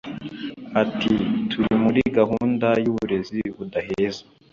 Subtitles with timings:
[0.81, 1.13] Ati
[1.49, 4.23] “Turi muri gahunda y’uburezi budaheza